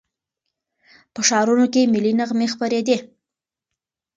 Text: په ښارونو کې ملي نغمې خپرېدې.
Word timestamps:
په 1.13 1.21
ښارونو 1.27 1.65
کې 1.73 1.91
ملي 1.93 2.13
نغمې 2.19 2.47
خپرېدې. 2.53 2.97